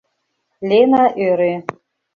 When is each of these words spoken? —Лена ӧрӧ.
—Лена 0.69 1.03
ӧрӧ. 1.27 1.53